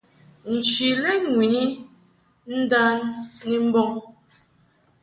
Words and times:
Nchi 0.53 0.87
lɛ 1.03 1.11
ŋwini 1.31 1.63
ndan 2.61 2.97
ni 3.47 3.55
mbɔŋ. 3.67 3.89